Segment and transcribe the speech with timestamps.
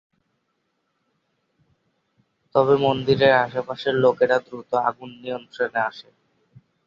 [2.55, 6.09] তবে মন্দিরের আশেপাশের লোকেরা দ্রুত আগুন নিয়ন্ত্রণে নিয়ে আসে।